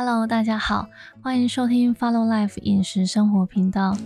[0.00, 0.88] Hello，大家好，
[1.20, 3.96] 欢迎收听 Follow Life 饮食生活频道。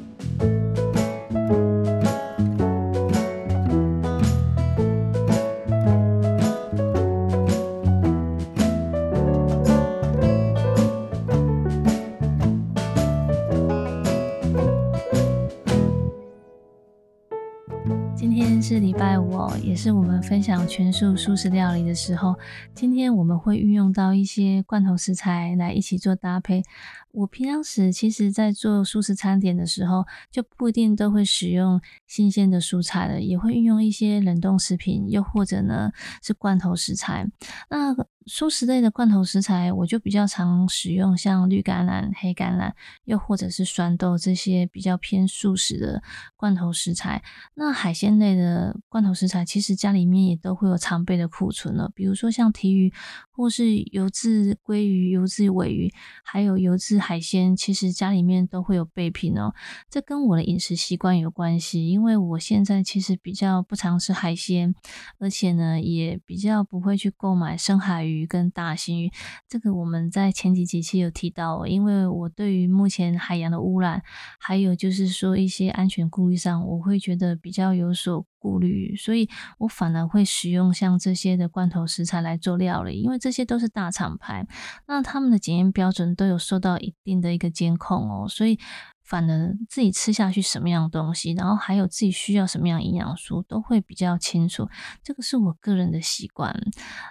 [18.73, 22.35] 是礼拜五，也是我们分享全素素食料理的时候。
[22.75, 26.63] 今天我们会运用到一些罐头食材来一起做搭配。
[27.11, 35.91] 我平常时其实在做素食餐点的时候，就不一定都会使用新鲜的蔬菜了，也会运用一些冷冻食品，又或者呢
[36.23, 37.27] 是罐头食材。
[37.69, 37.95] 那
[38.27, 42.73] 素食类的罐头食材，我就比较常使用像绿橄榄、黑橄榄，
[43.05, 46.03] 又或者是酸豆这些比较偏素食的
[46.37, 47.23] 罐头食材。
[47.55, 52.93] 那海鲜类的罐头食材，其实家里面也都会有常备的库存了，比如说像提鱼，
[53.33, 59.53] 或是油渍鲑鱼、油渍尾鱼，还有油渍海鲜，其实家里面都会有备品哦。
[59.91, 64.75] 这跟我的饮食习惯有关系，因为我现在其实比较不常吃海鲜，
[65.19, 68.12] 而且呢，也比较不会去购买深海鱼。
[68.13, 69.11] 鱼跟大型鱼，
[69.49, 74.03] 这个我们在前几集期有提到，因为我对于目前海洋的污染，
[74.39, 84.47] 还有就是说一些安全顾虑上，我会觉得比较有所顾虑，所以我反而会使用像这些的罐头食材来做料理，因为这些都是大厂牌，
[84.87, 88.59] 那他们的检验标准都有受到一定的一个监控哦，所以。
[89.05, 94.69] 反而自己吃下去什么样的东西，然后还有自己需要什么样营养素，都会比较清楚。
[95.03, 96.55] 这个是我个人的习惯。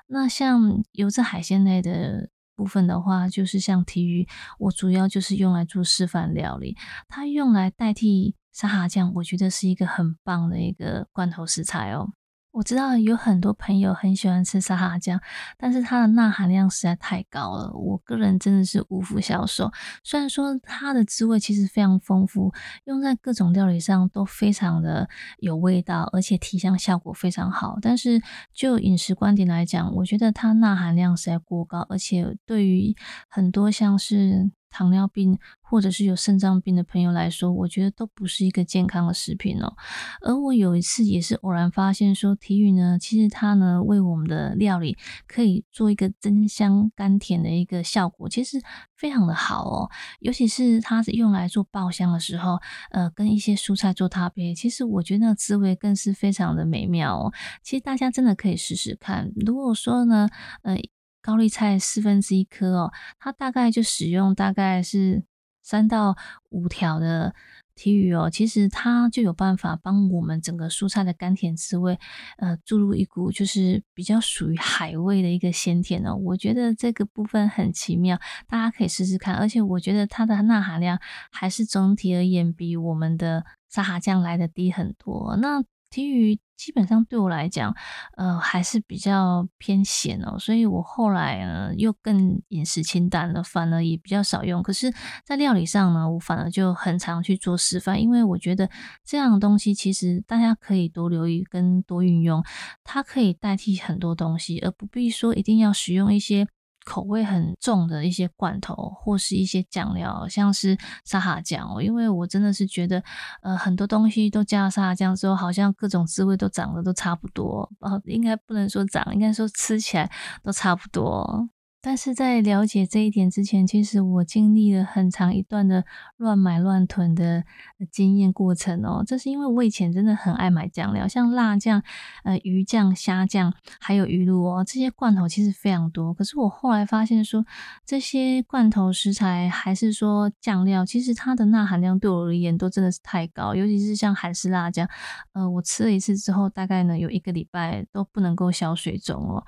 [0.07, 4.27] 那像油脂海鲜类的部分的话，就是像提鱼，
[4.59, 6.75] 我主要就是用来做示范料理，
[7.07, 12.09] 它用来代替沙茶酱，我觉得是一个很棒的一个罐头食材哦。
[12.51, 15.21] 我知道有很多朋友很喜欢吃沙拉酱，
[15.57, 19.71] 但是它的钠含量实在太高了，我个人真的是无福消受。
[20.03, 25.07] 虽然说它的滋味其实非常丰富，用在各种料理上都非常的
[25.39, 28.21] 有味道，而且提香效果非常好，但是
[28.53, 32.93] 就饮食观点来讲，我觉得它钠含量实在过高，而且对于
[33.29, 34.51] 很多像是。
[34.71, 39.75] 糖尿病或者是有肾脏病的朋友来说，我觉得都不是一个健康的食品哦。
[40.21, 48.59] 而我有一次也是偶然发现说，体育呢，其实它呢为我们的料理可以做一个增香甘甜的一个效果，其实
[48.95, 49.89] 非常的好哦。
[50.19, 52.59] 尤其是它是用来做爆香的时候，
[52.91, 57.33] 呃，跟一些蔬菜做搭配，其实我觉得那滋味更是非常的美妙哦。
[57.61, 59.31] 其实大家真的可以试试看。
[59.45, 60.29] 如果说呢，
[60.63, 60.77] 呃。
[61.21, 65.23] 高丽菜四分之一颗哦，它大概就使用大概是
[65.61, 66.15] 三到
[66.49, 67.33] 五条的
[67.75, 71.97] 提鱼哦，其实它就有办法帮我们整个蔬菜的甘甜滋味，
[72.37, 76.15] 呃，注入一股就是比较属于海味的一个鲜甜哦。
[76.15, 79.35] 我觉得这个部分很奇妙，大家可以试试看。
[79.35, 80.99] 而且我觉得它的钠含量
[81.31, 85.37] 还是总体而言比我们的沙茶酱来的低很多。
[85.37, 87.75] 那提鱼基本上对我来讲，
[88.17, 94.61] 呃，还是比较偏咸哦，所以我后来呢又更饮食清淡了，反而也比较少用。
[94.61, 94.93] 可是，
[95.25, 98.69] 在料理上呢，我反而就很常去做示范，因为我觉得
[99.03, 102.43] 这样的东西其实大家可以多留意跟多运用，
[102.83, 106.47] 它可以代替很多东西，而不必说一定要使用一些。
[106.85, 113.03] 口味很重的一些罐头或是一些酱料，像是沙拉酱哦，因为我真的是觉得，
[113.41, 120.09] 呃，很多东西都加了沙拉酱之后，好像各种滋味都长得都差不多，哦，应该不能说长，应该说吃起来
[120.43, 121.47] 都差不多。
[121.81, 125.83] 但是在了解这一点之前，其实我经历了很长一段的
[126.17, 127.43] 乱买乱囤的
[127.89, 129.03] 经验过程哦。
[129.05, 131.81] 这是因为我以前真的很爱买酱料，像辣酱、
[132.23, 136.13] 呃鱼酱、虾酱，还有鱼露哦，这些罐头其实非常多。
[136.13, 137.43] 可是我后来发现说，
[137.83, 144.87] 这些罐头食材还是说酱料，其实它的钠含量对我而言都真的是太高，尤其是像韩式辣酱，
[145.33, 149.43] 呃，我吃了一次之后，大概呢有一个礼拜都不能够消水肿哦。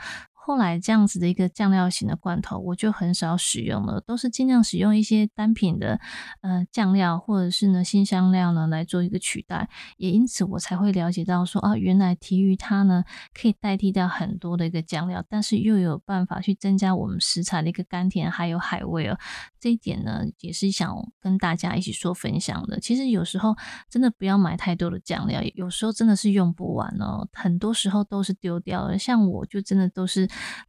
[0.45, 5.97] 后来这样子的一个酱料型的罐头，我就很少使用了，都是尽量使用一些单品的
[6.41, 9.69] 呃酱料，或者是呢新香料呢来做一个取代。
[9.95, 19.17] 也因此我才会了解到说啊，原来提鱼它呢可以代替掉很多的一个酱料，但是又有办法去增加我们食材的一个甘甜还有海味哦。
[19.61, 22.81] 这一点呢也是想跟大家一起说分享的。
[22.81, 23.55] 其实有时候
[23.89, 28.99] 真的不要买太多的酱料，有时候真的是用不完哦，很多时候都是丢掉的。
[28.99, 30.27] 像我就真的都是。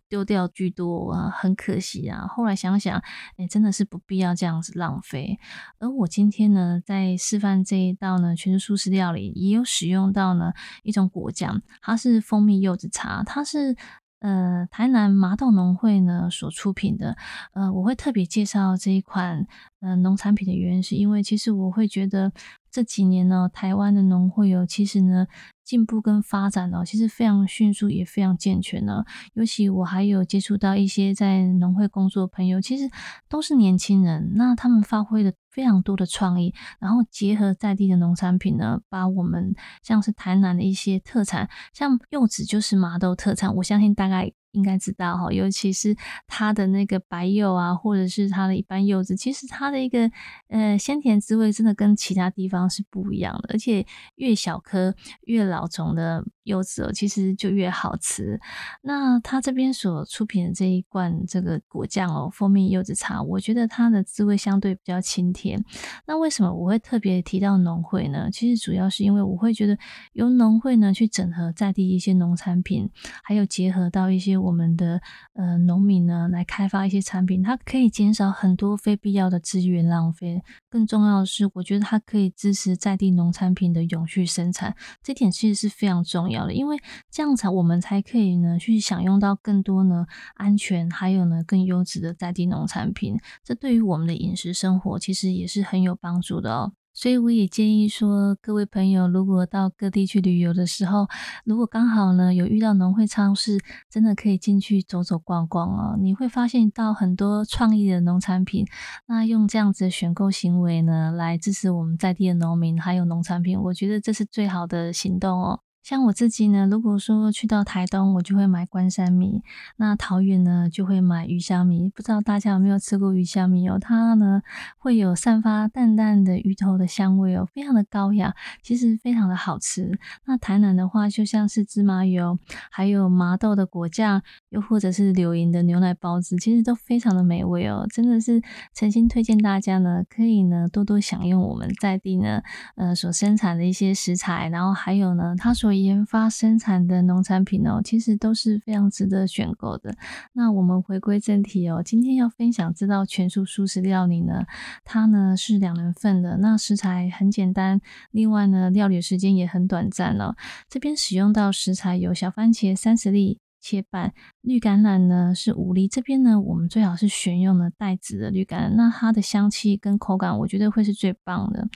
[0.09, 2.27] 丢掉居多啊，很可惜啊。
[2.27, 3.03] 后来想想，
[3.37, 5.39] 哎，真的是不必要这样子浪费。
[5.79, 10.53] 而我今天呢，在示范这一道呢全是素食料理，也有使用到呢
[10.83, 13.77] 一种果酱，它是蜂蜜柚子茶，它是
[14.21, 17.17] 呃台南麻豆农会呢所出品的。
[17.53, 19.47] 呃，我会特别介绍这一款
[19.81, 22.33] 呃农产品的原因，是因为其实我会觉得
[22.75, 25.29] 这几年呢，台湾的农会有其实呢。
[25.65, 29.03] 进步跟发展呢，其实非常迅速，也非常健全呢。
[29.33, 32.91] 尤其我还有接触到一些在农会工作的朋友，其实
[33.31, 44.33] 都是年轻人，那他们发挥了非常多的创意，然后结合在地的农产品呢，把我们像是台南的一些特产，像柚子就是麻豆特产，我相信大概。
[44.55, 45.97] 应该知道哈，尤其是
[46.29, 50.11] 它的那个白柚啊，或者是它的一般柚子，其实它的一个
[50.49, 53.51] 呃鲜甜滋味，真的跟其他地方是不一样的。
[53.53, 53.85] 而且
[54.15, 58.41] 越小颗越老种的柚子哦，其实就越好吃。
[58.83, 65.65] 那它这边所出品的这一罐这个果酱哦，蜂蜜柚子茶，我觉得它的滋味相对比较清甜。
[66.07, 68.31] 那为什么我会特别提到农会呢？
[68.31, 69.77] 其实主要是因为我会觉得
[70.13, 72.89] 由农会呢去整合在地一些农产品，
[73.25, 74.44] 还有结合到一些。
[74.45, 75.01] 我们的
[75.33, 80.43] 呃农民呢，来开发一些产品，它可以减少很多非必要的资源浪费。
[80.69, 86.53] 更重要的是，我觉得它可以支持在地农产品的永续生产，这点其实是非常重要的。
[86.53, 86.77] 因为
[87.11, 93.19] 这样才我们才可以呢去享用到更多呢安全，还有呢更优质的在地农产品。
[93.43, 96.73] 这对于我们的饮食生活其实也是很有帮助的哦。
[96.95, 101.09] 所以我也建议说，各位朋友，如果到各地去旅游的时候，
[101.45, 103.59] 如果刚好呢有遇到农会超市，
[103.91, 105.99] 真的可以进去走走逛逛哦。
[106.01, 108.65] 你会发现到很多创意的农产品，
[109.07, 115.64] 那用这样子的选购行为呢，来支持我们在地的农民还有农产品，我觉得这是最好的行动哦。
[115.85, 119.43] 像我自己呢，如果说去到台东，我就会买关山米；
[119.77, 121.91] 那桃园呢，就会买鱼香米。
[121.91, 123.79] 不知道大家有没有吃过鱼香米哦？
[123.79, 124.41] 它呢
[124.79, 129.99] 会有散发淡淡的鱼头的香味哦，非常的高雅，其实非常的好吃。
[130.25, 132.39] 那台南的话，就像是芝麻油，
[132.71, 137.87] 还有麻豆的果酱，又或者是柳营的牛奶包子，其实都非常的美味哦。
[137.93, 138.41] 真的是
[138.73, 142.41] 诚心推荐大家呢，可以呢多多享用我们在地呢
[142.77, 149.95] 呃所生产的一些食材，然后还有呢它所研发生产的农产品哦，其实都是非常值得选购的。
[150.33, 154.45] 那我们回归正题哦，今天要分享这道全素素食料理呢，
[154.85, 157.81] 它呢是两人份的，那食材很简单，
[158.11, 160.35] 另外呢料理时间也很短暂哦。
[160.69, 163.39] 这边使用到食材有小番茄三十粒。
[163.65, 164.13] 切半
[164.43, 171.67] 绿橄榄呢是五粒，这边呢我们最好是选用的带籽的绿橄榄，那它的香气跟口感我觉得会是最棒的。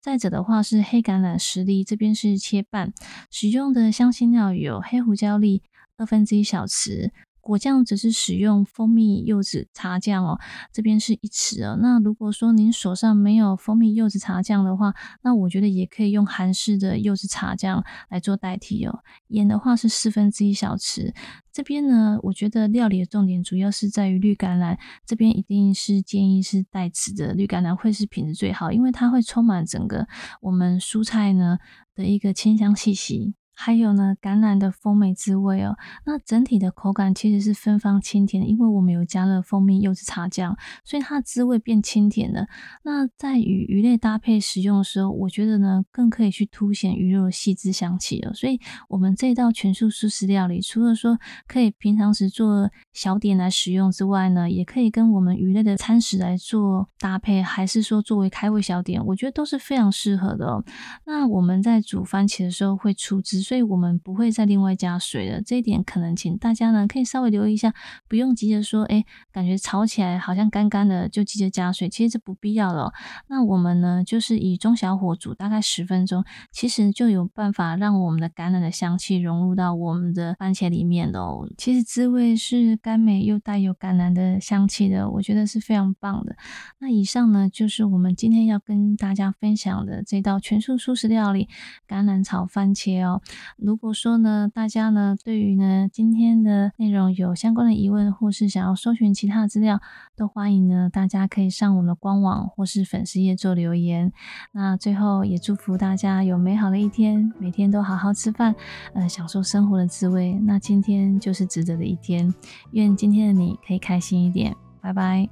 [0.00, 2.92] 再者的话是黑橄榄十粒，这边是切半，
[3.28, 5.62] 使用的香辛料有黑胡椒粒
[5.96, 7.10] 二分之一小匙。
[7.42, 10.38] 果酱只是使用蜂蜜柚子茶酱哦，
[10.72, 11.76] 这边是一匙哦。
[11.82, 19.00] 那如果说您手上没有蜂蜜柚子茶酱的话，那我觉得也可以用韩式的柚子茶酱来做代替哦。
[19.26, 21.12] 盐的话是四分之一小匙。
[21.52, 30.06] 这边呢，我觉得料理的重点主要是在于绿橄榄，这边一定是建议是带籽的绿橄榄会是品质最好，因为它会充满整个
[30.40, 31.58] 我们蔬菜呢
[31.94, 33.34] 的一个清香气息。
[33.54, 35.76] 还有呢，橄榄的丰美滋味哦。
[36.04, 42.46] 那整体的口感其实是芬芳清甜，因为我们有加了蜂蜜柚子茶酱，所以它的滋味变清甜了。
[42.82, 48.32] 那在与鱼类搭配食用的时候，我觉得呢，更可以去凸显鱼肉的细致香气了。
[48.32, 48.58] 所以，
[48.88, 60.64] 我们这道全素素食料理，除了说可以平常时做小点来食用之外呢，也可以跟我们鱼类的餐食来做搭配，还是说作为开胃小点，我觉得都是非常适合的哦。
[61.04, 63.41] 那我们在煮番茄的时候会出汁。
[63.42, 67.74] 所以我们不会再另外加水了，这一点可能请大家呢可以稍微留意一下，
[68.08, 72.92] 不用急着说，哎，感觉炒起来好像干干的就急着加水，其实这不必要了。
[73.28, 81.48] 那我们呢就是以中小火煮大概十分钟，其实就有办法让我们的橄榄的香气融入到我们的番茄里面喽。
[81.58, 86.36] 其实滋味是甘美又带有橄榄的香气的，我觉得是非常棒的。
[86.78, 91.48] 那以上呢就是我们今天要跟大家分享的这道全素素食料理——
[91.88, 93.22] 橄榄炒番茄哦。
[93.56, 99.80] 如果说呢，大家呢对于呢今天的内容有相关的疑问，或是想要搜寻其他的资料，
[100.16, 104.12] 都欢迎呢大家可以上我们的官网或是粉丝页做留言。
[104.52, 108.54] 那最后也祝福大家有美好的一天，每天都好好吃饭，
[108.94, 110.34] 呃，享受生活的滋味。
[110.44, 112.32] 那今天就是值得的一天，
[112.72, 114.54] 愿今天的你可以开心一点。
[114.80, 115.28] 拜拜。